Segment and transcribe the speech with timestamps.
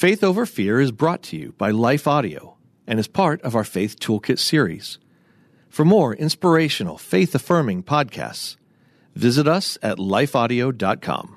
[0.00, 2.56] Faith Over Fear is brought to you by Life Audio
[2.86, 4.98] and is part of our Faith Toolkit series.
[5.68, 8.56] For more inspirational, faith affirming podcasts,
[9.14, 11.36] visit us at lifeaudio.com.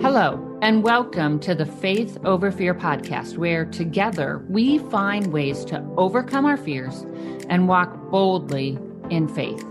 [0.00, 5.84] Hello, and welcome to the Faith Over Fear podcast, where together we find ways to
[5.96, 7.04] overcome our fears
[7.48, 8.78] and walk boldly
[9.10, 9.66] in faith.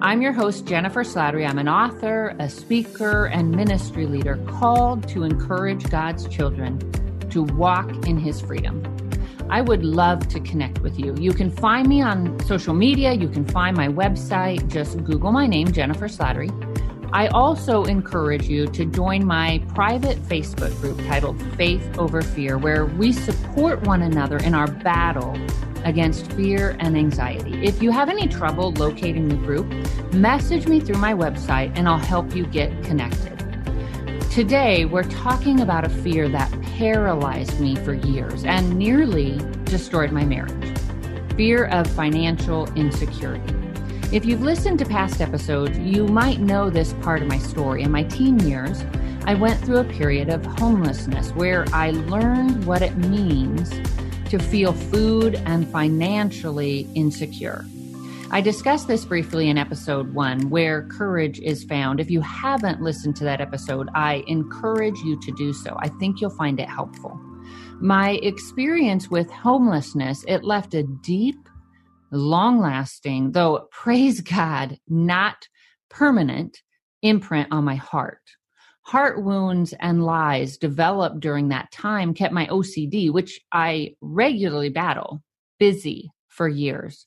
[0.00, 1.48] I'm your host, Jennifer Slattery.
[1.48, 6.78] I'm an author, a speaker, and ministry leader called to encourage God's children
[7.30, 8.82] to walk in His freedom.
[9.48, 11.14] I would love to connect with you.
[11.16, 13.12] You can find me on social media.
[13.12, 14.66] You can find my website.
[14.68, 16.50] Just Google my name, Jennifer Slattery.
[17.12, 22.86] I also encourage you to join my private Facebook group titled Faith Over Fear, where
[22.86, 25.36] we support one another in our battle
[25.84, 27.64] against fear and anxiety.
[27.64, 29.66] If you have any trouble locating the group,
[30.12, 33.38] message me through my website and I'll help you get connected.
[34.30, 40.24] Today, we're talking about a fear that paralyzed me for years and nearly destroyed my
[40.24, 40.72] marriage
[41.36, 43.54] fear of financial insecurity.
[44.12, 47.82] If you've listened to past episodes, you might know this part of my story.
[47.82, 48.84] In my teen years,
[49.24, 53.72] I went through a period of homelessness where I learned what it means
[54.32, 57.66] to feel food and financially insecure.
[58.30, 62.00] I discussed this briefly in episode one, where courage is found.
[62.00, 65.76] If you haven't listened to that episode, I encourage you to do so.
[65.80, 67.20] I think you'll find it helpful.
[67.78, 71.46] My experience with homelessness, it left a deep,
[72.10, 75.46] long lasting, though praise God, not
[75.90, 76.62] permanent
[77.02, 78.22] imprint on my heart.
[78.82, 85.22] Heart wounds and lies developed during that time kept my OCD, which I regularly battle,
[85.58, 87.06] busy for years.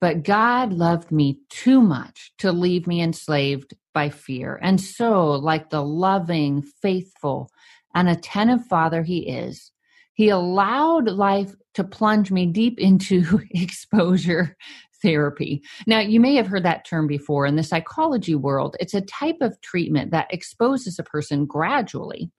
[0.00, 4.58] But God loved me too much to leave me enslaved by fear.
[4.60, 7.50] And so, like the loving, faithful,
[7.94, 9.70] and attentive father he is,
[10.14, 14.56] he allowed life to plunge me deep into exposure
[15.02, 15.62] therapy.
[15.86, 18.76] Now, you may have heard that term before in the psychology world.
[18.80, 22.30] It's a type of treatment that exposes a person gradually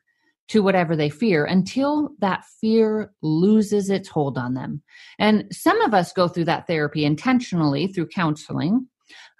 [0.49, 4.81] to whatever they fear until that fear loses its hold on them.
[5.19, 8.87] And some of us go through that therapy intentionally through counseling.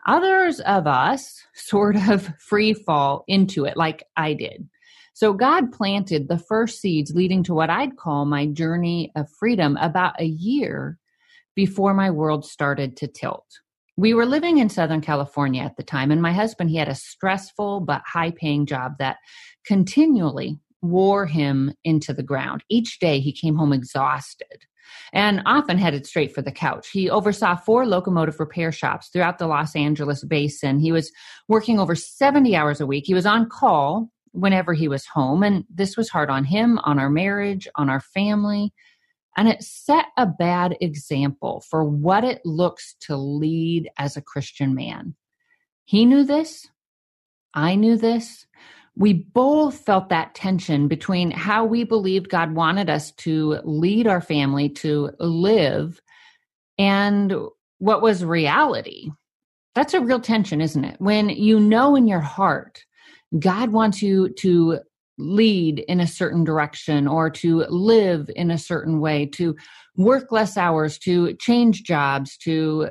[0.06, 4.68] Others of us sort of free fall into it, like I did.
[5.16, 9.78] So God planted the first seeds leading to what I'd call my journey of freedom
[9.78, 10.98] about a year
[11.56, 13.46] before my world started to tilt.
[13.96, 16.96] We were living in Southern California at the time, and my husband, he had a
[16.96, 19.18] stressful but high paying job that
[19.66, 22.64] continually wore him into the ground.
[22.70, 24.66] Each day he came home exhausted
[25.14, 26.90] and often headed straight for the couch.
[26.92, 30.80] He oversaw four locomotive repair shops throughout the Los Angeles basin.
[30.80, 31.12] He was
[31.48, 33.06] working over 70 hours a week.
[33.08, 37.00] He was on call whenever he was home, and this was hard on him, on
[37.00, 38.74] our marriage, on our family.
[39.36, 44.76] And it set a bad example for what it looks to lead as a Christian
[44.76, 45.16] man.
[45.86, 46.68] He knew this.
[47.54, 48.46] I knew this.
[48.96, 54.22] We both felt that tension between how we believed God wanted us to lead our
[54.22, 56.00] family to live
[56.78, 57.34] and
[57.80, 59.10] what was reality.
[59.74, 61.02] That's a real tension, isn't it?
[61.02, 62.86] When you know in your heart
[63.40, 64.80] God wants you to
[65.18, 69.56] lead in a certain direction or to live in a certain way, to
[69.96, 72.90] work less hours, to change jobs, to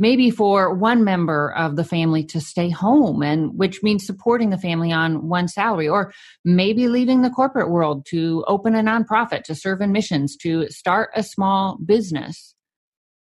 [0.00, 4.58] maybe for one member of the family to stay home and which means supporting the
[4.58, 6.12] family on one salary or
[6.42, 11.10] maybe leaving the corporate world to open a nonprofit to serve in missions to start
[11.14, 12.54] a small business.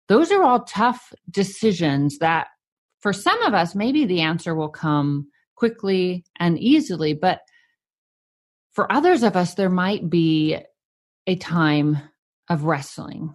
[0.09, 2.49] Those are all tough decisions that
[3.01, 7.41] for some of us maybe the answer will come quickly and easily but
[8.73, 10.57] for others of us, there might be
[11.27, 11.99] a time
[12.49, 13.35] of wrestling.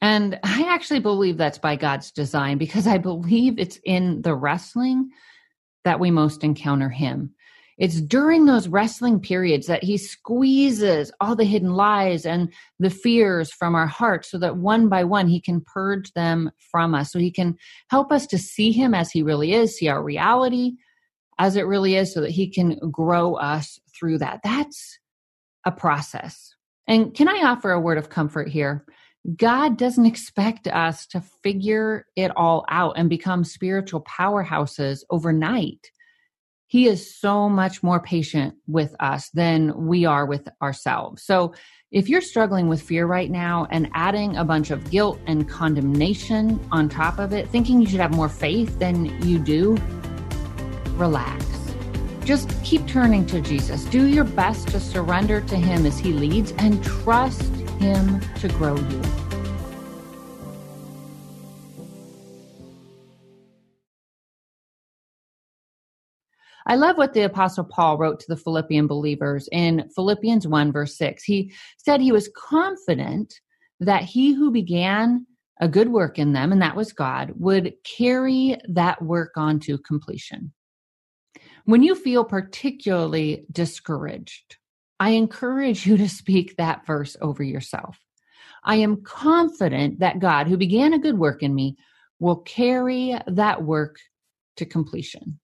[0.00, 5.10] And I actually believe that's by God's design because I believe it's in the wrestling
[5.84, 7.34] that we most encounter Him.
[7.78, 13.52] It's during those wrestling periods that He squeezes all the hidden lies and the fears
[13.52, 17.12] from our hearts so that one by one He can purge them from us.
[17.12, 17.56] So He can
[17.88, 20.72] help us to see Him as He really is, see our reality
[21.42, 24.40] as it really is, so that He can grow us through that.
[24.44, 24.98] That's
[25.66, 26.54] a process.
[26.86, 28.86] And can I offer a word of comfort here?
[29.36, 35.90] God doesn't expect us to figure it all out and become spiritual powerhouses overnight.
[36.68, 41.24] He is so much more patient with us than we are with ourselves.
[41.24, 41.54] So,
[41.90, 46.58] if you're struggling with fear right now and adding a bunch of guilt and condemnation
[46.70, 49.76] on top of it, thinking you should have more faith than you do,
[51.02, 51.52] relax
[52.24, 53.84] just keep turning to Jesus.
[53.84, 58.76] Do your best to surrender to Him as He leads and trust Him to grow
[58.76, 59.02] you.
[66.64, 70.96] I love what the Apostle Paul wrote to the Philippian believers in Philippians 1, verse
[70.96, 71.24] 6.
[71.24, 73.34] He said he was confident
[73.80, 75.26] that he who began
[75.60, 79.76] a good work in them, and that was God, would carry that work on to
[79.78, 80.52] completion.
[81.64, 84.56] When you feel particularly discouraged,
[84.98, 87.98] I encourage you to speak that verse over yourself.
[88.64, 91.76] I am confident that God, who began a good work in me,
[92.20, 93.96] will carry that work
[94.56, 95.40] to completion.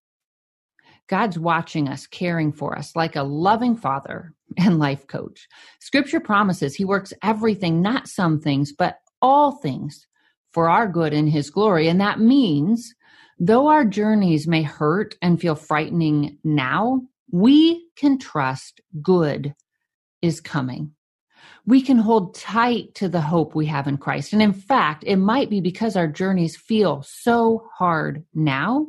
[1.09, 5.49] God's watching us, caring for us like a loving father and life coach.
[5.81, 10.07] Scripture promises he works everything, not some things, but all things
[10.53, 11.89] for our good and his glory.
[11.89, 12.95] And that means
[13.39, 19.55] though our journeys may hurt and feel frightening now, we can trust good
[20.23, 20.93] is coming.
[21.67, 24.33] We can hold tight to the hope we have in Christ.
[24.33, 28.87] And in fact, it might be because our journeys feel so hard now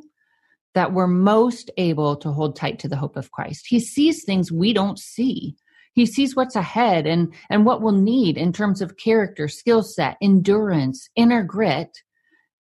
[0.76, 3.66] that we're most able to hold tight to the hope of Christ.
[3.68, 5.56] He sees things we don't see.
[5.94, 10.16] He sees what's ahead and, and what we'll need in terms of character, skill set,
[10.22, 11.98] endurance, inner grit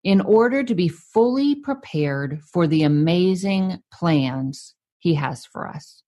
[0.03, 6.03] in order to be fully prepared for the amazing plans he has for us.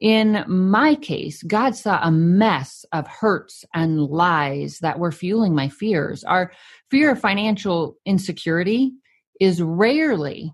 [0.00, 5.68] In my case, God saw a mess of hurts and lies that were fueling my
[5.68, 6.24] fears.
[6.24, 6.52] Our
[6.90, 8.94] fear of financial insecurity
[9.40, 10.52] is rarely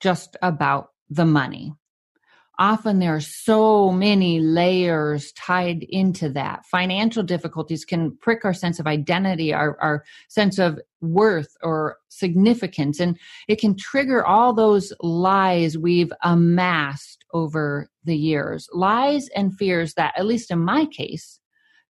[0.00, 1.72] just about the money.
[2.62, 6.64] Often there are so many layers tied into that.
[6.64, 13.00] Financial difficulties can prick our sense of identity, our, our sense of worth or significance,
[13.00, 13.18] and
[13.48, 18.68] it can trigger all those lies we've amassed over the years.
[18.72, 21.40] Lies and fears that, at least in my case,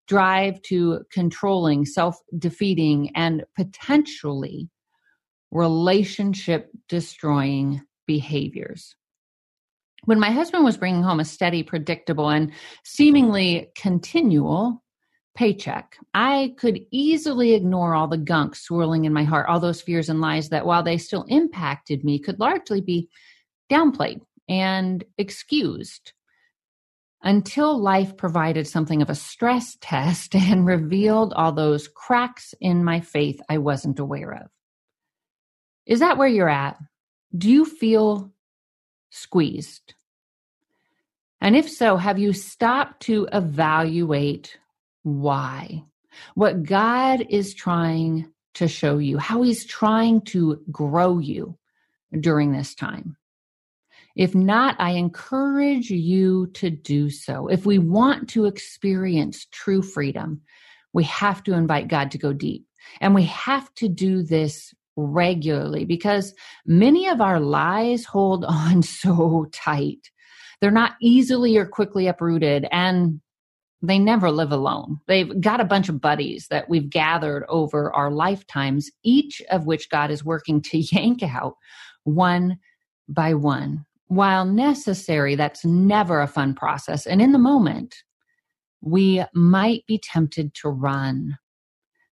[0.08, 4.70] drive to controlling, self defeating, and potentially
[5.50, 8.96] relationship destroying behaviors.
[10.04, 12.52] When my husband was bringing home a steady, predictable, and
[12.84, 14.82] seemingly continual
[15.37, 20.08] paycheck, I could easily ignore all the gunk swirling in my heart, all those fears
[20.08, 23.08] and lies that, while they still impacted me, could largely be
[23.70, 26.12] downplayed and excused
[27.22, 33.00] until life provided something of a stress test and revealed all those cracks in my
[33.00, 34.48] faith I wasn't aware of.
[35.87, 36.76] Is that where you're at?
[37.37, 38.31] Do you feel
[39.12, 39.94] squeezed?
[41.41, 44.59] And if so, have you stopped to evaluate
[45.03, 45.85] why?
[46.35, 51.59] What God is trying to show you, how He's trying to grow you
[52.19, 53.17] during this time.
[54.14, 57.49] If not, I encourage you to do so.
[57.49, 60.43] If we want to experience true freedom,
[60.93, 62.67] we have to invite God to go deep.
[63.00, 66.35] And we have to do this regularly because
[66.67, 70.11] many of our lies hold on so tight.
[70.61, 73.21] They're not easily or quickly uprooted and
[73.85, 75.00] they never live alone.
[75.09, 79.91] They've got a bunch of buddies that we've gathered over our lifetimes, each of which
[79.91, 81.56] God is working to yank out
[82.05, 82.59] one
[83.09, 83.85] by one.
[84.06, 87.06] While necessary, that's never a fun process.
[87.06, 87.97] And in the moment,
[88.82, 91.39] we might be tempted to run,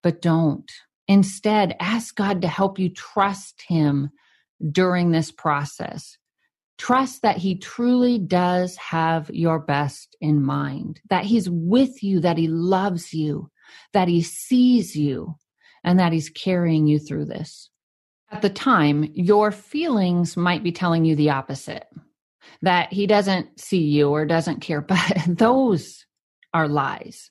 [0.01, 0.69] but don't.
[1.07, 4.09] Instead, ask God to help you trust Him
[4.71, 6.17] during this process.
[6.77, 12.37] Trust that He truly does have your best in mind, that He's with you, that
[12.37, 13.49] He loves you,
[13.93, 15.35] that He sees you,
[15.83, 17.69] and that He's carrying you through this.
[18.31, 21.85] At the time, your feelings might be telling you the opposite
[22.61, 26.05] that He doesn't see you or doesn't care, but those
[26.53, 27.29] are lies.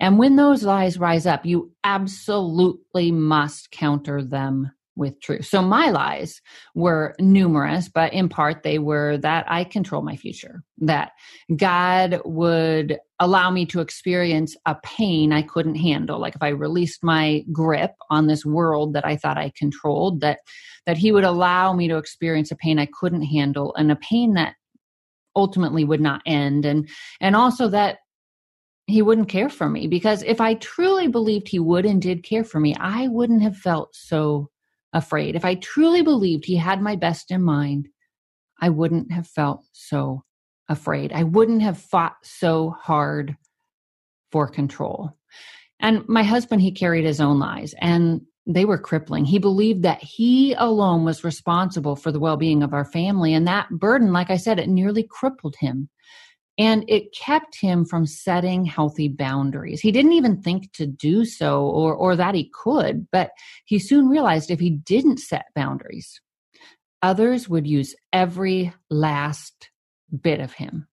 [0.00, 5.46] And when those lies rise up, you absolutely must counter them with truth.
[5.46, 6.40] So my lies
[6.74, 11.12] were numerous, but in part they were that I control my future, that
[11.56, 16.20] God would allow me to experience a pain I couldn't handle.
[16.20, 20.38] Like if I released my grip on this world that I thought I controlled, that
[20.86, 24.34] that he would allow me to experience a pain I couldn't handle and a pain
[24.34, 24.54] that
[25.36, 26.88] ultimately would not end and
[27.20, 27.98] and also that
[28.86, 32.44] he wouldn't care for me because if I truly believed he would and did care
[32.44, 34.50] for me, I wouldn't have felt so
[34.92, 35.36] afraid.
[35.36, 37.88] If I truly believed he had my best in mind,
[38.60, 40.24] I wouldn't have felt so
[40.68, 41.12] afraid.
[41.12, 43.36] I wouldn't have fought so hard
[44.30, 45.16] for control.
[45.80, 47.74] And my husband, he carried his own lies.
[47.80, 49.24] And they were crippling.
[49.24, 53.32] He believed that he alone was responsible for the well being of our family.
[53.32, 55.88] And that burden, like I said, it nearly crippled him.
[56.56, 59.80] And it kept him from setting healthy boundaries.
[59.80, 63.30] He didn't even think to do so or, or that he could, but
[63.64, 66.20] he soon realized if he didn't set boundaries,
[67.02, 69.70] others would use every last
[70.22, 70.86] bit of him.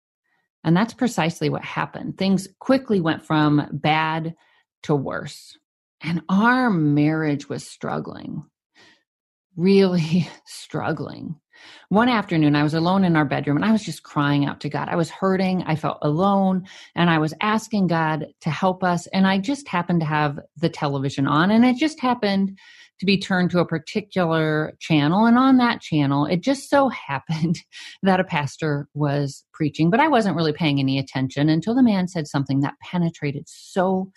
[0.63, 2.17] And that's precisely what happened.
[2.17, 4.35] Things quickly went from bad
[4.83, 5.57] to worse.
[6.01, 8.43] And our marriage was struggling,
[9.55, 11.40] really struggling.
[11.89, 14.69] One afternoon, I was alone in our bedroom and I was just crying out to
[14.69, 14.87] God.
[14.89, 15.63] I was hurting.
[15.63, 16.65] I felt alone
[16.95, 19.07] and I was asking God to help us.
[19.07, 22.57] And I just happened to have the television on and it just happened
[22.99, 25.25] to be turned to a particular channel.
[25.25, 27.57] And on that channel, it just so happened
[28.03, 32.07] that a pastor was preaching, but I wasn't really paying any attention until the man
[32.07, 34.11] said something that penetrated so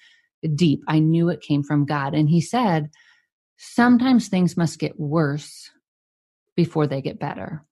[0.55, 0.83] deep.
[0.87, 2.15] I knew it came from God.
[2.15, 2.91] And he said,
[3.57, 5.71] Sometimes things must get worse
[6.57, 7.65] before they get better.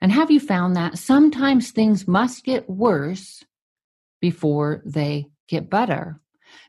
[0.00, 3.44] And have you found that sometimes things must get worse
[4.20, 6.20] before they get better?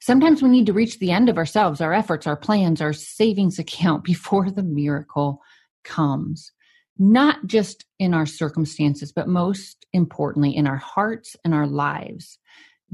[0.02, 3.60] Sometimes we need to reach the end of ourselves, our efforts, our plans, our savings
[3.60, 5.42] account before the miracle
[5.84, 6.52] comes.
[7.00, 12.38] Not just in our circumstances, but most importantly, in our hearts and our lives.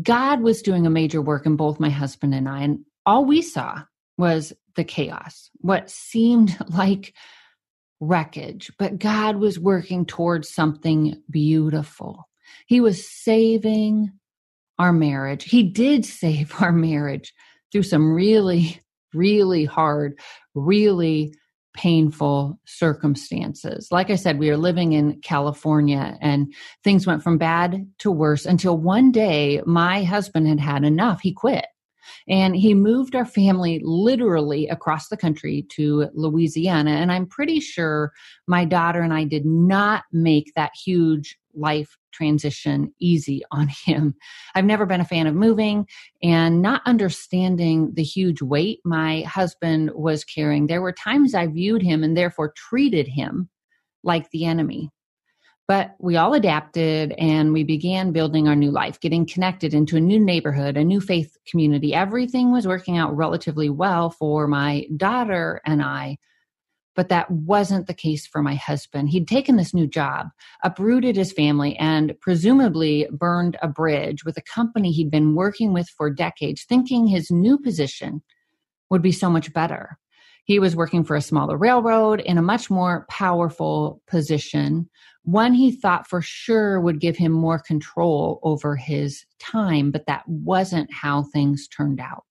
[0.01, 3.41] God was doing a major work in both my husband and I, and all we
[3.41, 3.81] saw
[4.17, 7.13] was the chaos, what seemed like
[7.99, 12.27] wreckage, but God was working towards something beautiful.
[12.67, 14.11] He was saving
[14.77, 15.43] our marriage.
[15.43, 17.33] He did save our marriage
[17.71, 18.81] through some really,
[19.13, 20.19] really hard,
[20.55, 21.33] really
[21.75, 23.89] painful circumstances.
[23.91, 26.53] Like I said, we are living in California and
[26.83, 31.21] things went from bad to worse until one day my husband had had enough.
[31.21, 31.65] He quit.
[32.27, 36.91] And he moved our family literally across the country to Louisiana.
[36.91, 38.11] And I'm pretty sure
[38.47, 44.15] my daughter and I did not make that huge life transition easy on him.
[44.55, 45.87] I've never been a fan of moving
[46.23, 50.67] and not understanding the huge weight my husband was carrying.
[50.67, 53.49] There were times I viewed him and therefore treated him
[54.03, 54.91] like the enemy.
[55.69, 60.01] But we all adapted and we began building our new life, getting connected into a
[60.01, 61.93] new neighborhood, a new faith community.
[61.93, 66.17] Everything was working out relatively well for my daughter and I.
[66.95, 69.11] But that wasn't the case for my husband.
[69.11, 70.29] He'd taken this new job,
[70.63, 75.87] uprooted his family, and presumably burned a bridge with a company he'd been working with
[75.87, 78.23] for decades, thinking his new position
[78.89, 79.98] would be so much better.
[80.49, 84.89] He was working for a smaller railroad in a much more powerful position,
[85.21, 90.27] one he thought for sure would give him more control over his time, but that
[90.27, 92.25] wasn't how things turned out.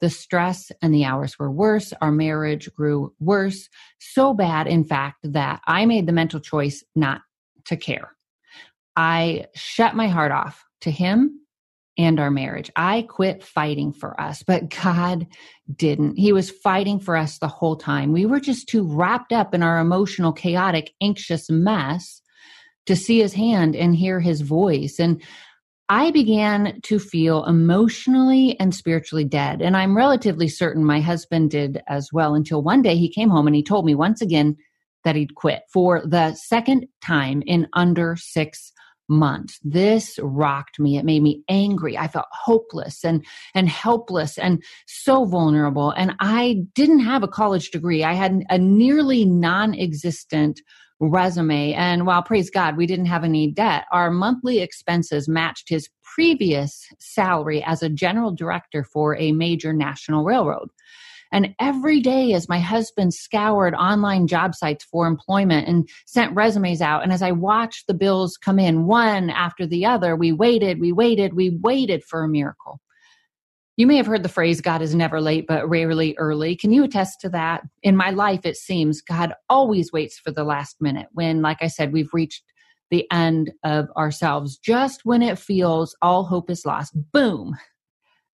[0.00, 1.92] The stress and the hours were worse.
[2.00, 3.68] Our marriage grew worse,
[3.98, 7.20] so bad, in fact, that I made the mental choice not
[7.66, 8.12] to care.
[8.96, 11.41] I shut my heart off to him
[11.98, 12.70] and our marriage.
[12.74, 15.26] I quit fighting for us, but God
[15.74, 16.16] didn't.
[16.16, 18.12] He was fighting for us the whole time.
[18.12, 22.22] We were just too wrapped up in our emotional, chaotic, anxious mess
[22.86, 24.98] to see his hand and hear his voice.
[24.98, 25.22] And
[25.88, 29.60] I began to feel emotionally and spiritually dead.
[29.60, 33.46] And I'm relatively certain my husband did as well until one day he came home
[33.46, 34.56] and he told me once again
[35.04, 38.72] that he'd quit for the second time in under six
[39.12, 39.60] months.
[39.62, 40.96] This rocked me.
[40.96, 41.96] It made me angry.
[41.96, 45.90] I felt hopeless and, and helpless and so vulnerable.
[45.90, 48.02] And I didn't have a college degree.
[48.02, 50.60] I had a nearly non existent
[51.00, 51.72] resume.
[51.74, 56.86] And while praise God, we didn't have any debt, our monthly expenses matched his previous
[56.98, 60.68] salary as a general director for a major national railroad.
[61.32, 66.82] And every day, as my husband scoured online job sites for employment and sent resumes
[66.82, 70.78] out, and as I watched the bills come in one after the other, we waited,
[70.78, 72.80] we waited, we waited for a miracle.
[73.78, 76.54] You may have heard the phrase, God is never late, but rarely early.
[76.54, 77.62] Can you attest to that?
[77.82, 81.68] In my life, it seems God always waits for the last minute when, like I
[81.68, 82.44] said, we've reached
[82.90, 84.58] the end of ourselves.
[84.58, 87.56] Just when it feels all hope is lost, boom,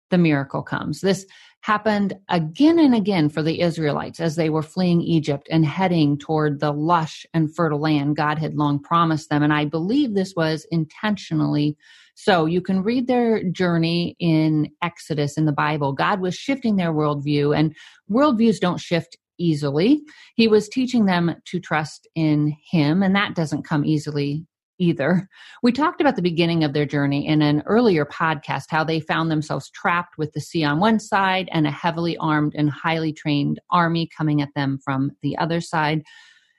[0.09, 1.01] the miracle comes.
[1.01, 1.25] This
[1.61, 6.59] happened again and again for the Israelites as they were fleeing Egypt and heading toward
[6.59, 9.43] the lush and fertile land God had long promised them.
[9.43, 11.75] And I believe this was intentionally
[12.15, 12.45] so.
[12.45, 15.93] You can read their journey in Exodus in the Bible.
[15.93, 17.75] God was shifting their worldview, and
[18.09, 20.01] worldviews don't shift easily.
[20.35, 24.45] He was teaching them to trust in Him, and that doesn't come easily
[24.79, 25.27] either.
[25.63, 29.29] We talked about the beginning of their journey in an earlier podcast, how they found
[29.29, 33.59] themselves trapped with the sea on one side and a heavily armed and highly trained
[33.71, 36.03] army coming at them from the other side.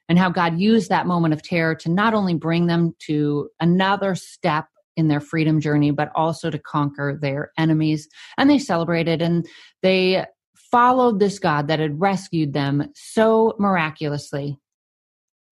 [0.09, 4.15] And how God used that moment of terror to not only bring them to another
[4.15, 8.09] step in their freedom journey, but also to conquer their enemies.
[8.37, 9.47] And they celebrated and
[9.83, 14.59] they followed this God that had rescued them so miraculously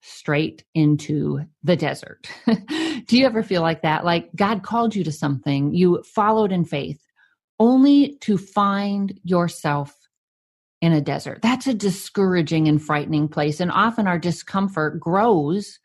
[0.07, 2.31] straight into the desert.
[2.47, 4.05] Do you ever feel like that?
[4.05, 7.01] Like God called you to something, you followed in faith,
[7.59, 9.95] only to find yourself
[10.81, 11.41] in a desert.
[11.43, 13.61] That's a discouraging and frightening place.
[13.61, 15.81] And often our discomfort grows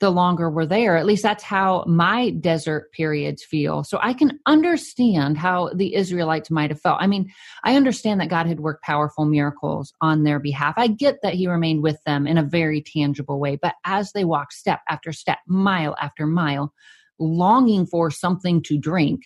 [0.00, 0.96] the longer we're there.
[0.96, 3.82] At least that's how my desert periods feel.
[3.82, 7.00] So I can understand how the Israelites might have felt.
[7.00, 7.30] I mean,
[7.64, 10.74] I understand that God had worked powerful miracles on their behalf.
[10.76, 13.56] I get that He remained with them in a very tangible way.
[13.56, 16.72] But as they walked step after step, mile after mile,
[17.18, 19.22] longing for something to drink,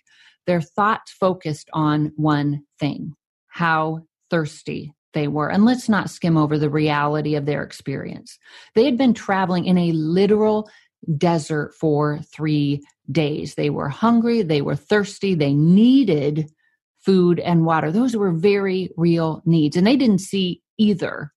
[0.46, 3.14] their thoughts focused on one thing
[3.48, 4.00] how
[4.30, 5.50] thirsty they were.
[5.50, 8.38] And let's not skim over the reality of their experience.
[8.74, 10.70] They had been traveling in a literal
[11.16, 13.54] desert for three days.
[13.54, 16.50] They were hungry, they were thirsty, they needed
[17.00, 17.90] food and water.
[17.90, 21.32] Those were very real needs, and they didn't see either.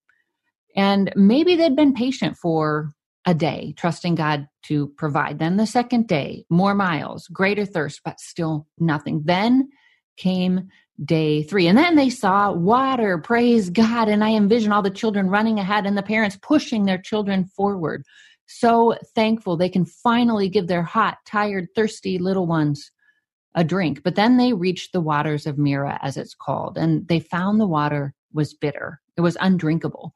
[0.76, 2.92] And maybe they'd been patient for
[3.26, 5.38] a day, trusting God to provide.
[5.38, 9.22] Then the second day, more miles, greater thirst, but still nothing.
[9.24, 9.68] Then
[10.16, 10.68] came
[11.04, 11.66] day three.
[11.66, 14.08] And then they saw water, praise God.
[14.08, 18.04] And I envision all the children running ahead and the parents pushing their children forward.
[18.46, 22.90] So thankful they can finally give their hot, tired, thirsty little ones
[23.54, 24.02] a drink.
[24.02, 27.66] But then they reached the waters of Marah, as it's called, and they found the
[27.66, 30.12] water was bitter, it was undrinkable.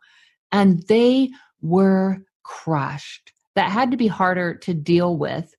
[0.52, 1.30] And they
[1.62, 3.32] were crushed.
[3.54, 5.54] That had to be harder to deal with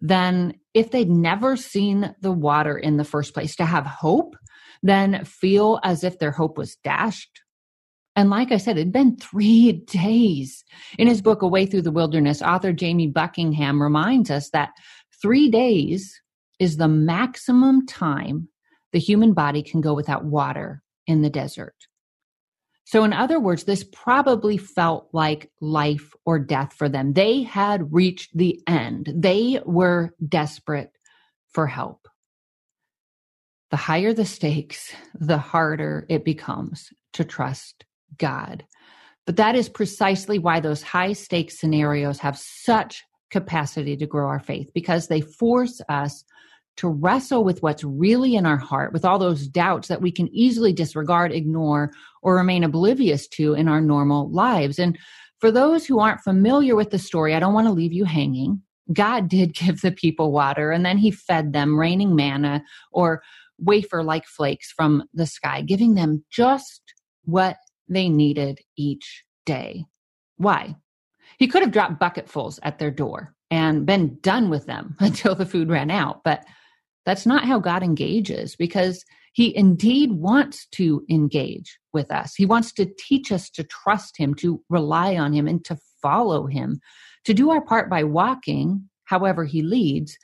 [0.00, 3.56] than if they'd never seen the water in the first place.
[3.56, 4.36] To have hope
[4.84, 7.40] then feel as if their hope was dashed.
[8.14, 10.62] And like I said, it'd been three days.
[10.98, 14.70] In his book, A Way Through the Wilderness, author Jamie Buckingham reminds us that
[15.20, 16.20] three days
[16.60, 18.48] is the maximum time
[18.92, 21.74] the human body can go without water in the desert.
[22.84, 27.14] So, in other words, this probably felt like life or death for them.
[27.14, 30.90] They had reached the end, they were desperate
[31.52, 32.06] for help
[33.70, 37.84] the higher the stakes, the harder it becomes to trust
[38.18, 38.64] God.
[39.26, 44.40] But that is precisely why those high stakes scenarios have such capacity to grow our
[44.40, 46.24] faith because they force us
[46.76, 50.28] to wrestle with what's really in our heart, with all those doubts that we can
[50.28, 54.78] easily disregard, ignore, or remain oblivious to in our normal lives.
[54.78, 54.98] And
[55.38, 58.60] for those who aren't familiar with the story, I don't want to leave you hanging.
[58.92, 63.22] God did give the people water and then he fed them, raining manna or
[63.58, 66.82] wafer like flakes from the sky, giving them just
[67.24, 67.56] what
[67.88, 69.84] they needed each day.
[70.36, 70.76] Why?
[71.38, 75.46] He could have dropped bucketfuls at their door and been done with them until the
[75.46, 76.44] food ran out, but
[77.06, 82.34] that's not how God engages because he indeed wants to engage with us.
[82.34, 86.46] He wants to teach us to trust him, to rely on him, and to follow
[86.46, 86.80] him,
[87.24, 90.16] to do our part by walking however he leads,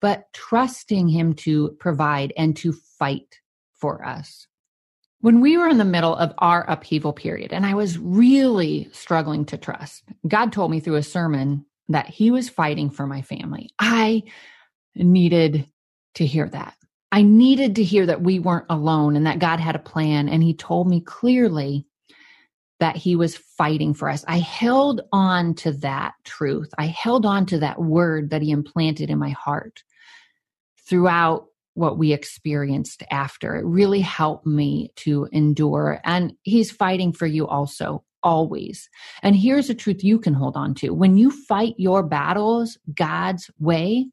[0.00, 3.40] but trusting Him to provide and to fight
[3.74, 4.46] for us.
[5.20, 9.44] When we were in the middle of our upheaval period, and I was really struggling
[9.46, 13.70] to trust, God told me through a sermon that He was fighting for my family.
[13.78, 14.24] I
[14.94, 15.68] needed
[16.14, 16.74] to hear that.
[17.10, 20.28] I needed to hear that we weren't alone and that God had a plan.
[20.28, 21.86] And He told me clearly
[22.80, 24.24] that he was fighting for us.
[24.28, 26.72] I held on to that truth.
[26.78, 29.82] I held on to that word that he implanted in my heart
[30.88, 33.56] throughout what we experienced after.
[33.56, 36.00] It really helped me to endure.
[36.04, 38.88] And he's fighting for you also, always.
[39.22, 43.48] And here's a truth you can hold on to when you fight your battles God's
[43.60, 44.08] way,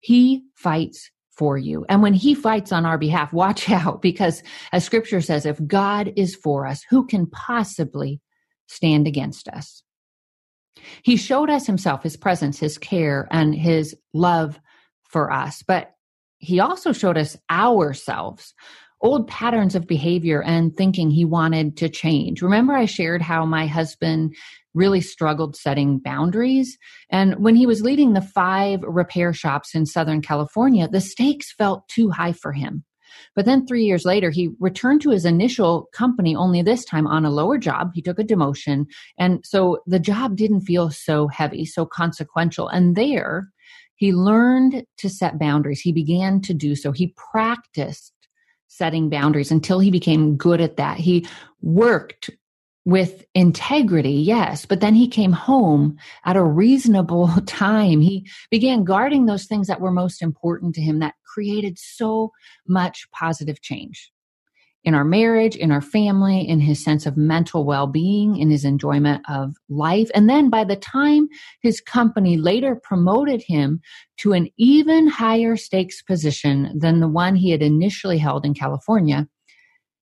[0.00, 1.84] he fights for you.
[1.88, 6.12] And when he fights on our behalf, watch out because as scripture says, if God
[6.16, 8.20] is for us, who can possibly
[8.66, 9.82] stand against us?
[11.02, 14.58] He showed us himself, his presence, his care, and his love
[15.08, 15.62] for us.
[15.66, 15.95] But
[16.46, 18.54] he also showed us ourselves,
[19.00, 22.40] old patterns of behavior and thinking he wanted to change.
[22.40, 24.34] Remember, I shared how my husband
[24.72, 26.78] really struggled setting boundaries.
[27.10, 31.88] And when he was leading the five repair shops in Southern California, the stakes felt
[31.88, 32.84] too high for him.
[33.34, 37.24] But then three years later, he returned to his initial company, only this time on
[37.24, 37.90] a lower job.
[37.94, 38.86] He took a demotion.
[39.18, 42.68] And so the job didn't feel so heavy, so consequential.
[42.68, 43.48] And there,
[43.96, 45.80] He learned to set boundaries.
[45.80, 46.92] He began to do so.
[46.92, 48.12] He practiced
[48.68, 50.98] setting boundaries until he became good at that.
[50.98, 51.26] He
[51.62, 52.30] worked
[52.84, 58.00] with integrity, yes, but then he came home at a reasonable time.
[58.00, 62.32] He began guarding those things that were most important to him that created so
[62.68, 64.12] much positive change
[64.86, 68.64] in our marriage, in our family, in his sense of mental well being, in his
[68.64, 70.08] enjoyment of life.
[70.14, 71.28] And then by the time
[71.60, 73.80] his company later promoted him
[74.18, 79.26] to an even higher stakes position than the one he had initially held in California,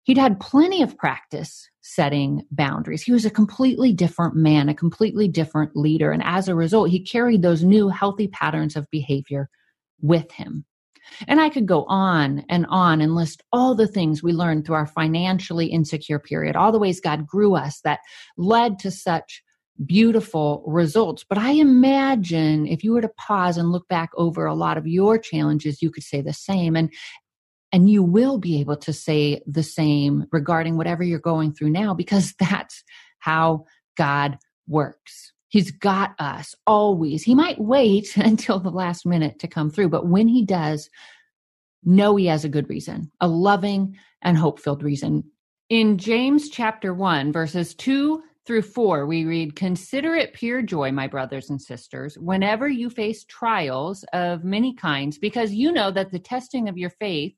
[0.05, 3.03] he'd had plenty of practice setting boundaries.
[3.03, 6.11] He was a completely different man, a completely different leader.
[6.11, 9.51] And as a result, he carried those new healthy patterns of behavior
[10.01, 10.64] with him.
[11.29, 14.77] And I could go on and on and list all the things we learned through
[14.77, 18.01] our financially insecure period, all the ways God grew us that
[18.37, 19.43] led to such
[19.85, 21.25] beautiful results.
[21.29, 24.87] But I imagine if you were to pause and look back over a lot of
[24.87, 26.77] your challenges, you could say the same.
[26.77, 26.93] And
[27.73, 31.95] and you will be able to say the same regarding whatever you're going through now
[31.95, 32.83] because that's
[33.21, 33.65] how
[33.97, 35.33] God works.
[35.51, 37.25] He's got us always.
[37.25, 40.89] He might wait until the last minute to come through, but when he does,
[41.85, 45.25] know he has a good reason, a loving and hope filled reason.
[45.69, 51.07] In James chapter 1, verses 2 through 4, we read, Consider it pure joy, my
[51.07, 56.19] brothers and sisters, whenever you face trials of many kinds, because you know that the
[56.19, 57.35] testing of your faith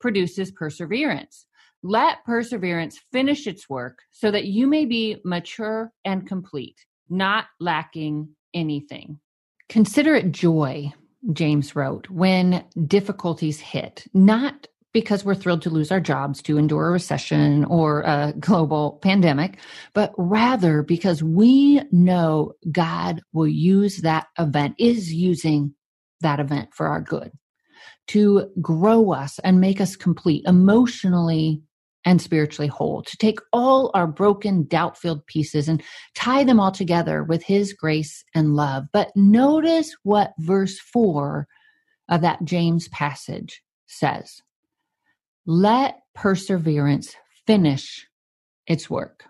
[0.00, 1.46] produces perseverance.
[1.82, 8.28] Let perseverance finish its work so that you may be mature and complete not lacking
[8.54, 9.18] anything.
[9.68, 10.92] Consider it joy,
[11.32, 16.88] James wrote, when difficulties hit, not because we're thrilled to lose our jobs to endure
[16.88, 19.58] a recession or a global pandemic,
[19.92, 25.74] but rather because we know God will use that event, is using
[26.20, 27.30] that event for our good
[28.08, 31.62] to grow us and make us complete emotionally,
[32.08, 35.82] and spiritually whole, to take all our broken, doubt filled pieces and
[36.14, 38.86] tie them all together with His grace and love.
[38.94, 41.46] But notice what verse 4
[42.08, 44.40] of that James passage says
[45.44, 47.14] Let perseverance
[47.46, 48.06] finish
[48.66, 49.24] its work.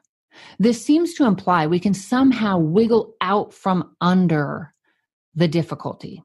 [0.60, 4.72] This seems to imply we can somehow wiggle out from under
[5.34, 6.22] the difficulty.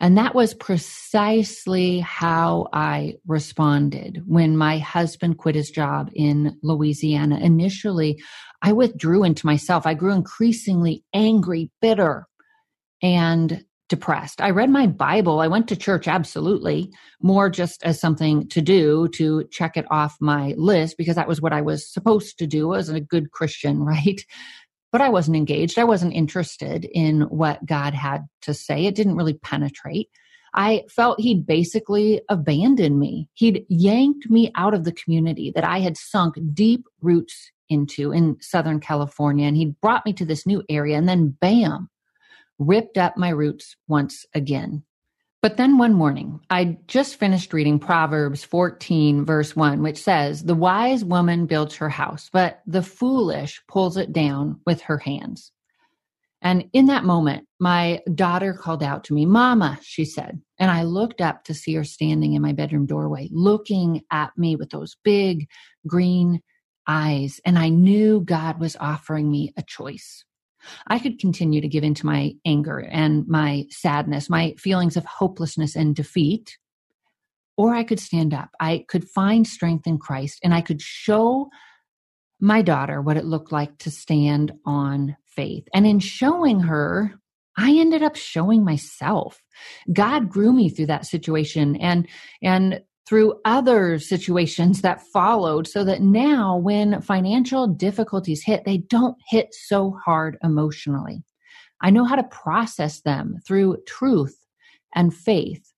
[0.00, 7.38] And that was precisely how I responded when my husband quit his job in Louisiana.
[7.38, 8.22] Initially,
[8.62, 9.86] I withdrew into myself.
[9.86, 12.26] I grew increasingly angry, bitter,
[13.02, 14.40] and depressed.
[14.40, 15.40] I read my Bible.
[15.40, 16.90] I went to church, absolutely,
[17.22, 21.40] more just as something to do to check it off my list because that was
[21.40, 24.20] what I was supposed to do as a good Christian, right?
[24.94, 25.76] But I wasn't engaged.
[25.76, 28.86] I wasn't interested in what God had to say.
[28.86, 30.08] It didn't really penetrate.
[30.54, 33.28] I felt he'd basically abandoned me.
[33.34, 38.36] He'd yanked me out of the community that I had sunk deep roots into in
[38.40, 39.48] Southern California.
[39.48, 41.90] And he'd brought me to this new area and then bam,
[42.60, 44.84] ripped up my roots once again.
[45.44, 50.54] But then one morning, I just finished reading Proverbs 14, verse 1, which says, The
[50.54, 55.52] wise woman builds her house, but the foolish pulls it down with her hands.
[56.40, 60.40] And in that moment, my daughter called out to me, Mama, she said.
[60.58, 64.56] And I looked up to see her standing in my bedroom doorway, looking at me
[64.56, 65.46] with those big
[65.86, 66.40] green
[66.86, 67.38] eyes.
[67.44, 70.24] And I knew God was offering me a choice.
[70.86, 75.76] I could continue to give into my anger and my sadness, my feelings of hopelessness
[75.76, 76.58] and defeat,
[77.56, 78.50] or I could stand up.
[78.60, 81.48] I could find strength in Christ and I could show
[82.40, 85.64] my daughter what it looked like to stand on faith.
[85.72, 87.14] And in showing her,
[87.56, 89.40] I ended up showing myself.
[89.92, 92.08] God grew me through that situation and
[92.42, 99.16] and through other situations that followed so that now when financial difficulties hit, they don't
[99.28, 101.22] hit so hard emotionally.
[101.80, 104.38] I know how to process them through truth
[104.94, 105.72] and faith.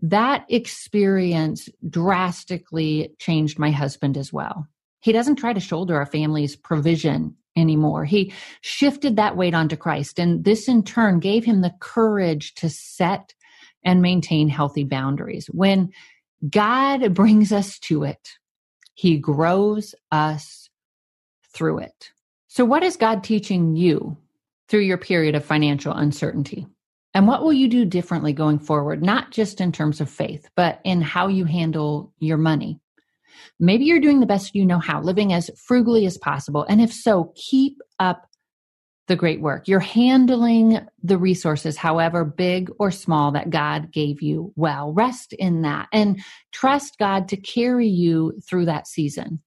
[0.00, 4.66] That experience drastically changed my husband as well.
[5.00, 8.04] He doesn't try to shoulder our family's provision anymore.
[8.04, 10.18] He shifted that weight onto Christ.
[10.18, 13.34] And this in turn gave him the courage to set
[13.84, 15.46] and maintain healthy boundaries.
[15.46, 15.90] When
[16.48, 18.28] God brings us to it.
[18.94, 20.68] He grows us
[21.52, 22.10] through it.
[22.48, 24.16] So, what is God teaching you
[24.68, 26.66] through your period of financial uncertainty?
[27.14, 30.80] And what will you do differently going forward, not just in terms of faith, but
[30.84, 32.80] in how you handle your money?
[33.60, 36.64] Maybe you're doing the best you know how, living as frugally as possible.
[36.68, 38.26] And if so, keep up
[39.06, 39.68] the great work.
[39.68, 44.92] You're handling the resources, however big or small, that God gave you well.
[44.92, 49.40] Rest in that and trust God to carry you through that season.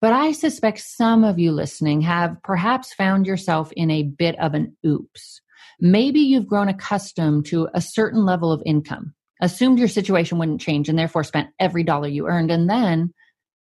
[0.00, 4.54] But I suspect some of you listening have perhaps found yourself in a bit of
[4.54, 5.40] an oops.
[5.78, 10.88] Maybe you've grown accustomed to a certain level of income, assumed your situation wouldn't change,
[10.88, 12.50] and therefore spent every dollar you earned.
[12.50, 13.14] And then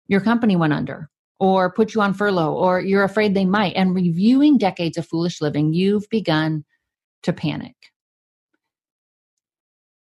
[0.08, 3.74] your company went under or put you on furlough or you're afraid they might.
[3.76, 6.64] And reviewing decades of foolish living, you've begun
[7.24, 7.76] to panic.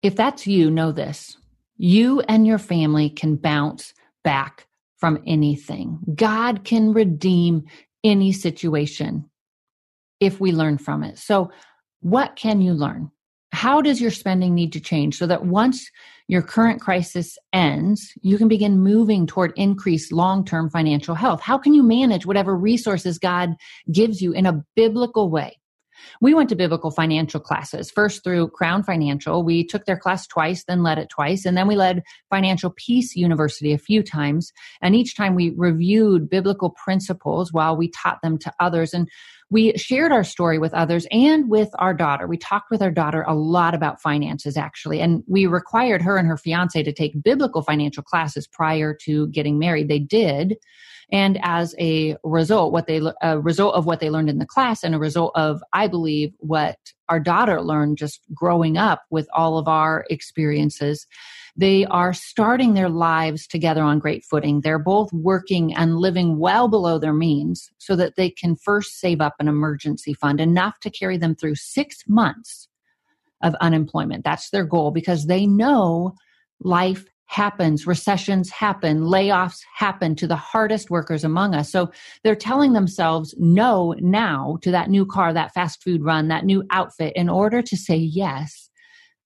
[0.04, 1.36] If that's you, know this
[1.76, 4.68] you and your family can bounce back
[4.98, 6.00] from anything.
[6.14, 7.64] God can redeem
[8.04, 9.28] any situation
[10.20, 11.18] if we learn from it.
[11.18, 11.52] So,
[12.02, 13.10] what can you learn?
[13.54, 15.90] How does your spending need to change so that once
[16.28, 21.40] your current crisis ends, you can begin moving toward increased long term financial health?
[21.40, 23.52] How can you manage whatever resources God
[23.92, 25.60] gives you in a biblical way?
[26.22, 29.44] We went to biblical financial classes, first through Crown Financial.
[29.44, 33.16] We took their class twice, then led it twice, and then we led Financial Peace
[33.16, 34.52] University a few times.
[34.82, 38.94] And each time we reviewed biblical principles while we taught them to others.
[38.94, 39.08] And
[39.54, 42.26] we shared our story with others and with our daughter.
[42.26, 46.28] We talked with our daughter a lot about finances, actually, and we required her and
[46.28, 49.90] her fiance to take biblical financial classes prior to getting married.
[49.90, 50.58] They did.
[51.12, 54.84] And as a result, what they, a result of what they learned in the class
[54.84, 59.60] and a result of, I believe, what our daughter learned just growing up with all
[59.60, 61.06] of our experiences,
[61.56, 64.62] they are starting their lives together on great footing.
[64.62, 69.22] They're both working and living well below their means so that they can first save
[69.22, 72.68] up an emergency fund enough to carry them through six months
[73.44, 74.24] of unemployment.
[74.24, 76.16] That's their goal because they know
[76.60, 81.72] life happens, recessions happen, layoffs happen to the hardest workers among us.
[81.72, 81.92] So
[82.24, 86.64] they're telling themselves no now to that new car, that fast food run, that new
[86.72, 88.63] outfit in order to say yes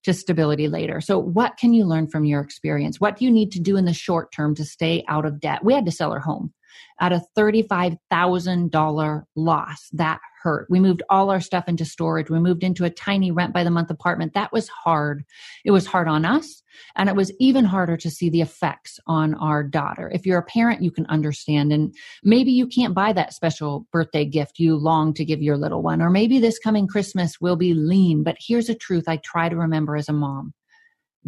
[0.03, 1.01] to stability later.
[1.01, 2.99] So, what can you learn from your experience?
[2.99, 5.63] What do you need to do in the short term to stay out of debt?
[5.63, 6.53] We had to sell our home
[6.99, 9.89] at a $35,000 loss.
[9.93, 10.67] That hurt.
[10.69, 12.29] We moved all our stuff into storage.
[12.29, 14.33] We moved into a tiny rent by the month apartment.
[14.33, 15.23] That was hard.
[15.65, 16.63] It was hard on us.
[16.95, 20.11] And it was even harder to see the effects on our daughter.
[20.13, 21.73] If you're a parent, you can understand.
[21.73, 25.81] And maybe you can't buy that special birthday gift you long to give your little
[25.81, 26.01] one.
[26.01, 28.23] Or maybe this coming Christmas will be lean.
[28.23, 30.53] But here's a truth I try to remember as a mom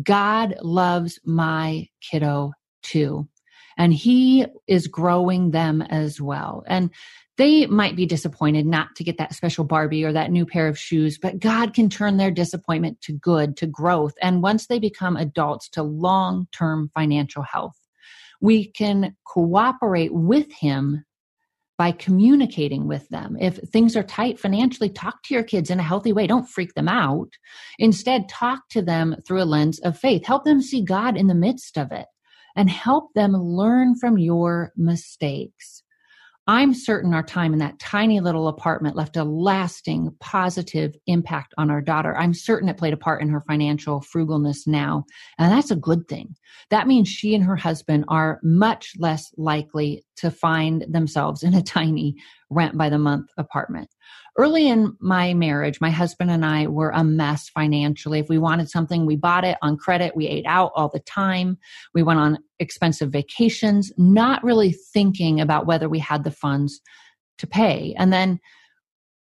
[0.02, 3.28] God loves my kiddo too
[3.80, 6.64] and he is growing them as well.
[6.68, 6.92] And
[7.38, 10.78] they might be disappointed not to get that special Barbie or that new pair of
[10.78, 14.14] shoes, but God can turn their disappointment to good, to growth.
[14.22, 17.78] And once they become adults, to long term financial health.
[18.42, 21.06] We can cooperate with Him
[21.78, 23.38] by communicating with them.
[23.40, 26.28] If things are tight financially, talk to your kids in a healthy way.
[26.28, 27.30] Don't freak them out.
[27.78, 30.26] Instead, talk to them through a lens of faith.
[30.26, 32.08] Help them see God in the midst of it
[32.60, 35.82] and help them learn from your mistakes.
[36.46, 41.72] I'm certain our time in that tiny little apartment left a lasting positive impact on
[41.72, 42.18] our daughter.
[42.18, 45.06] I'm certain it played a part in her financial frugalness now.
[45.38, 46.36] And that's a good thing.
[46.70, 51.64] That means she and her husband are much less likely to find themselves in a
[51.64, 52.16] tiny
[52.50, 53.90] rent by the month apartment.
[54.38, 58.20] Early in my marriage, my husband and I were a mess financially.
[58.20, 60.16] If we wanted something, we bought it on credit.
[60.16, 61.58] We ate out all the time.
[61.94, 66.80] We went on expensive vacations, not really thinking about whether we had the funds
[67.40, 67.96] to pay.
[67.98, 68.40] And then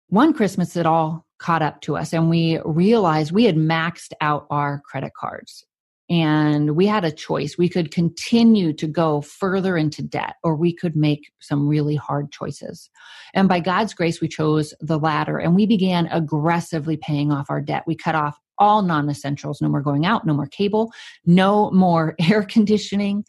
[0.09, 4.47] one Christmas, it all caught up to us and we realized we had maxed out
[4.51, 5.65] our credit cards
[6.11, 7.57] and we had a choice.
[7.57, 12.31] We could continue to go further into debt, or we could make some really hard
[12.31, 12.91] choices.
[13.33, 17.61] And by God's grace, we chose the latter, and we began aggressively paying off our
[17.61, 17.85] debt.
[17.87, 20.93] We cut off all non essentials no more going out, no more cable,
[21.25, 23.25] no more air conditioning.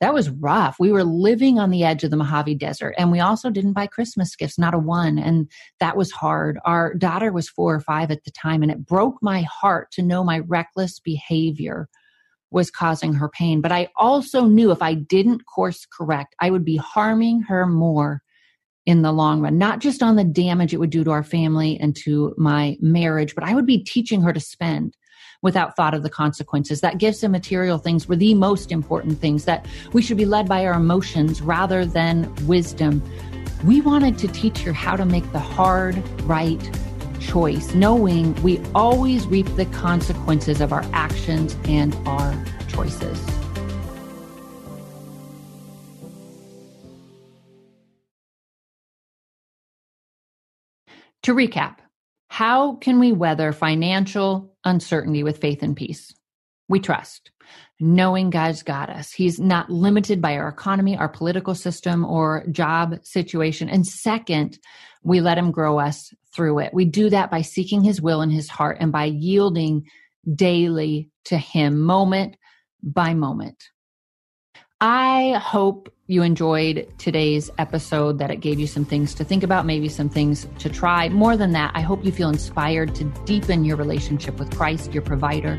[0.00, 0.76] That was rough.
[0.80, 3.86] We were living on the edge of the Mojave Desert, and we also didn't buy
[3.86, 5.18] Christmas gifts, not a one.
[5.18, 6.58] And that was hard.
[6.64, 10.02] Our daughter was four or five at the time, and it broke my heart to
[10.02, 11.88] know my reckless behavior
[12.50, 13.60] was causing her pain.
[13.60, 18.22] But I also knew if I didn't course correct, I would be harming her more
[18.86, 21.78] in the long run, not just on the damage it would do to our family
[21.78, 24.96] and to my marriage, but I would be teaching her to spend
[25.42, 26.80] without thought of the consequences.
[26.80, 30.48] That gifts and material things were the most important things, that we should be led
[30.48, 33.02] by our emotions rather than wisdom.
[33.64, 36.60] We wanted to teach her how to make the hard, right
[37.20, 43.18] choice, knowing we always reap the consequences of our actions and our choices.
[51.24, 51.76] To recap,
[52.28, 56.14] how can we weather financial uncertainty with faith and peace?
[56.68, 57.30] We trust,
[57.78, 59.12] knowing God's got us.
[59.12, 63.68] He's not limited by our economy, our political system, or job situation.
[63.68, 64.58] And second,
[65.02, 66.74] we let Him grow us through it.
[66.74, 69.86] We do that by seeking His will in His heart and by yielding
[70.34, 72.36] daily to Him, moment
[72.82, 73.62] by moment.
[74.80, 79.64] I hope you enjoyed today's episode, that it gave you some things to think about,
[79.64, 81.08] maybe some things to try.
[81.08, 85.02] More than that, I hope you feel inspired to deepen your relationship with Christ, your
[85.02, 85.58] provider,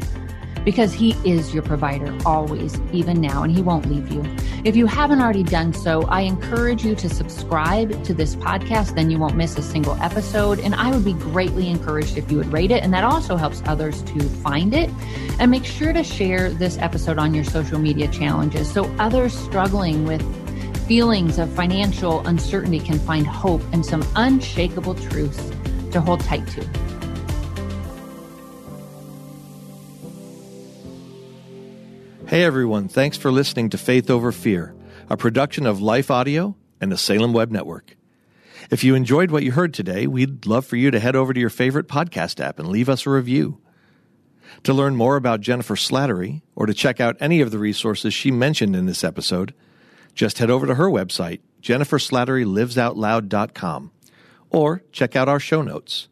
[0.63, 4.24] because He is your provider always, even now, and He won't leave you.
[4.63, 9.10] If you haven't already done so, I encourage you to subscribe to this podcast, then
[9.10, 10.60] you won't miss a single episode.
[10.60, 13.62] And I would be greatly encouraged if you would rate it, and that also helps
[13.65, 14.89] others to find it.
[15.39, 20.06] And make sure to share this episode on your social media challenges so others struggling
[20.06, 20.21] with
[20.88, 25.52] feelings of financial uncertainty can find hope and some unshakable truths
[25.91, 26.90] to hold tight to.
[32.31, 34.73] Hey everyone, thanks for listening to Faith Over Fear,
[35.09, 37.97] a production of Life Audio and the Salem Web Network.
[38.69, 41.39] If you enjoyed what you heard today, we'd love for you to head over to
[41.41, 43.59] your favorite podcast app and leave us a review.
[44.63, 48.31] To learn more about Jennifer Slattery or to check out any of the resources she
[48.31, 49.53] mentioned in this episode,
[50.15, 53.91] just head over to her website, jenniferslatterylivesoutloud.com,
[54.49, 56.07] or check out our show notes.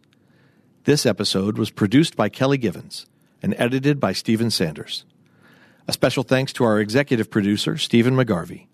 [0.84, 3.05] This episode was produced by Kelly Givens
[3.41, 5.05] and edited by Stephen Sanders.
[5.89, 8.67] A special thanks to our executive producer, Stephen McGarvey.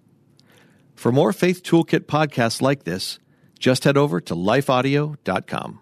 [0.96, 3.20] For more Faith Toolkit podcasts like this,
[3.58, 5.80] just head over to lifeaudio.com.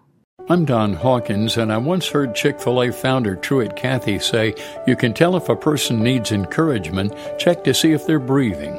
[0.48, 4.54] I'm Don Hawkins, and I once heard Chick fil A founder Truett Cathy say,
[4.86, 8.78] You can tell if a person needs encouragement, check to see if they're breathing.